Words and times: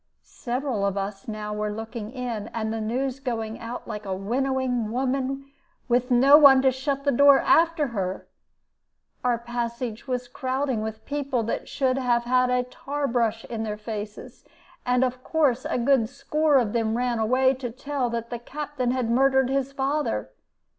"Several 0.23 0.83
of 0.83 0.97
us 0.97 1.27
now 1.27 1.53
were 1.53 1.69
looking 1.71 2.09
in, 2.11 2.47
and 2.55 2.73
the 2.73 2.81
news 2.81 3.19
going 3.19 3.59
out 3.59 3.87
like 3.87 4.03
a 4.03 4.15
winnowing 4.15 4.89
woman 4.91 5.51
with 5.87 6.09
no 6.09 6.39
one 6.39 6.63
to 6.63 6.71
shut 6.71 7.03
the 7.03 7.11
door 7.11 7.37
after 7.41 7.89
her; 7.89 8.27
our 9.23 9.37
passage 9.37 10.07
was 10.07 10.27
crowding 10.27 10.81
with 10.81 11.05
people 11.05 11.43
that 11.43 11.69
should 11.69 11.99
have 11.99 12.23
had 12.23 12.49
a 12.49 12.63
tar 12.63 13.07
brush 13.07 13.45
in 13.45 13.61
their 13.61 13.77
faces. 13.77 14.43
And 14.87 15.03
of 15.03 15.23
course 15.23 15.65
a 15.65 15.77
good 15.77 16.09
score 16.09 16.57
of 16.57 16.73
them 16.73 16.97
ran 16.97 17.19
away 17.19 17.53
to 17.53 17.69
tell 17.69 18.09
that 18.09 18.31
the 18.31 18.39
Captain 18.39 18.89
had 18.89 19.07
murdered 19.11 19.51
his 19.51 19.71
father. 19.71 20.31